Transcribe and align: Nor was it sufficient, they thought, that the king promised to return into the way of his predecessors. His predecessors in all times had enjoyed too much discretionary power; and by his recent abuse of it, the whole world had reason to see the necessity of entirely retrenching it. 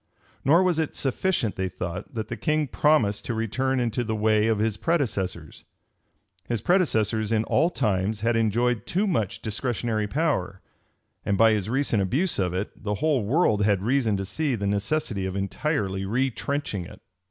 Nor 0.43 0.63
was 0.63 0.79
it 0.79 0.95
sufficient, 0.95 1.57
they 1.57 1.69
thought, 1.69 2.15
that 2.15 2.27
the 2.27 2.35
king 2.35 2.65
promised 2.67 3.23
to 3.25 3.35
return 3.35 3.79
into 3.79 4.03
the 4.03 4.15
way 4.15 4.47
of 4.47 4.57
his 4.57 4.75
predecessors. 4.75 5.63
His 6.49 6.59
predecessors 6.59 7.31
in 7.31 7.43
all 7.43 7.69
times 7.69 8.21
had 8.21 8.35
enjoyed 8.35 8.87
too 8.87 9.05
much 9.05 9.43
discretionary 9.43 10.07
power; 10.07 10.59
and 11.23 11.37
by 11.37 11.51
his 11.51 11.69
recent 11.69 12.01
abuse 12.01 12.39
of 12.39 12.51
it, 12.51 12.71
the 12.83 12.95
whole 12.95 13.23
world 13.25 13.63
had 13.63 13.83
reason 13.83 14.17
to 14.17 14.25
see 14.25 14.55
the 14.55 14.65
necessity 14.65 15.27
of 15.27 15.35
entirely 15.35 16.03
retrenching 16.03 16.83
it. 16.85 16.99